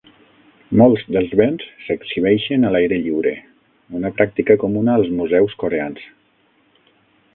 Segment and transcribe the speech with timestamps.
[0.81, 3.35] Molts dels béns s'exhibeixen a l'aire lliure,
[4.01, 6.09] una pràctica comuna als museus coreans.